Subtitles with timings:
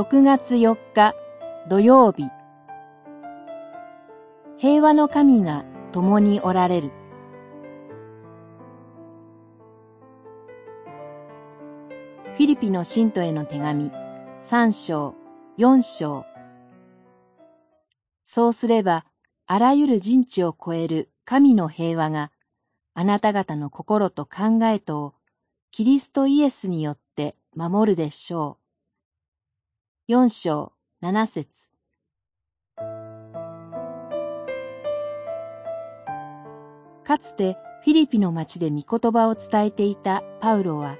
[0.00, 1.14] 6月4日
[1.68, 2.30] 土曜日。
[4.56, 6.90] 平和の神が共におられる。
[12.34, 13.90] フィリピの信徒への手紙
[14.42, 15.14] 3章
[15.58, 16.24] 4章。
[18.24, 19.04] そうすれば
[19.46, 22.30] あらゆる人知を超える神の平和が
[22.94, 25.14] あなた方の心と考えとを
[25.70, 28.69] キリストイエスによって守るでしょう。
[30.12, 31.48] 四章七節
[37.04, 40.96] かつてフィリピの町で御言葉を伝えていたパウロは、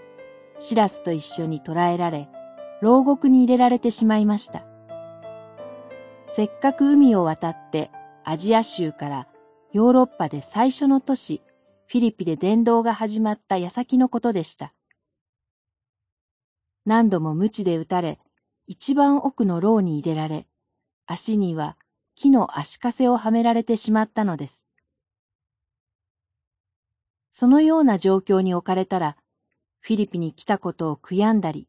[0.60, 2.28] シラスと一緒に捕らえられ、
[2.82, 4.64] 牢獄に入れられてしまいました。
[6.28, 7.90] せっかく海を渡って
[8.22, 9.26] アジア州から
[9.72, 11.42] ヨーロッパで最初の都市
[11.88, 14.72] フィリピで伝道が始まった矢先のことでした。
[16.86, 18.20] 何度も鞭で打たれ、
[18.72, 20.46] 一番奥の牢に入れられ、
[21.04, 21.76] 足には
[22.14, 24.64] 木の足かせをはめられてしまったのです。
[27.32, 29.16] そのような状況に置かれたら、
[29.80, 31.66] フィリピに来たことを悔やんだり、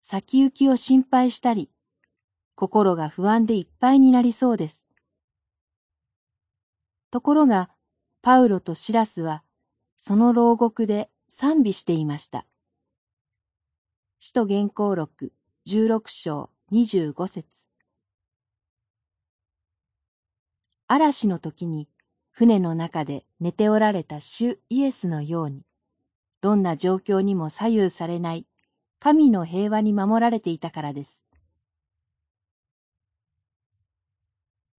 [0.00, 1.70] 先行きを心配したり、
[2.56, 4.88] 心が不安でいっぱいになりそうです。
[7.12, 7.70] ところが、
[8.22, 9.44] パウロとシラスは、
[9.98, 12.44] その牢獄で賛美していました。
[14.18, 15.32] 使徒原稿録
[15.66, 17.46] 16章25節
[20.86, 21.88] 嵐の時に
[22.32, 25.62] 船の中で寝ておられた主イエスのように、
[26.42, 28.46] どんな状況にも左右されない
[28.98, 31.24] 神の平和に守られていたからです。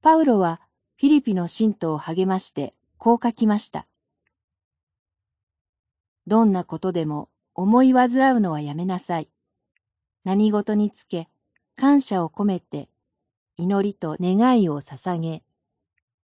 [0.03, 0.61] パウロは
[0.97, 3.87] フィリピの信徒を励ましてこう書きました。
[6.27, 9.29] どんなことでも思い煩うのはやめなさい。
[10.25, 11.29] 何事につけ、
[11.75, 12.89] 感謝を込めて、
[13.57, 15.43] 祈りと願いを捧げ、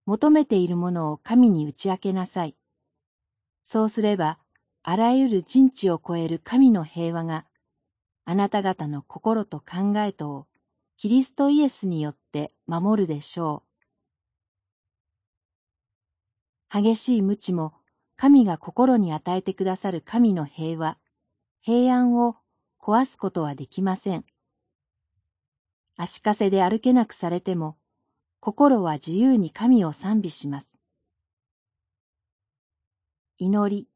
[0.06, 2.56] 求めているものを神に打ち明けなさい。
[3.62, 4.40] そうすれば、
[4.84, 7.46] あらゆる人知を超える神の平和が、
[8.24, 10.48] あなた方の心と考えとを、
[10.96, 13.64] キリストイエスによって守るでしょ
[16.72, 16.82] う。
[16.82, 17.74] 激しい無知も
[18.16, 20.98] 神が心に与えてくださる神の平和、
[21.62, 22.38] 平安を
[22.82, 24.26] 壊すことはできません。
[25.98, 27.78] 足かせで歩けなくされても、
[28.40, 30.78] 心は自由に神を賛美します。
[33.38, 33.88] 祈り。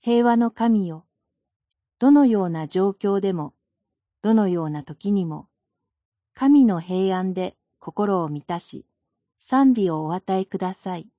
[0.00, 1.06] 平和の神よ、
[1.98, 3.54] どのような状況でも、
[4.22, 5.48] どのような時にも、
[6.34, 8.86] 神の平安で心を満たし、
[9.40, 11.13] 賛美をお与えください。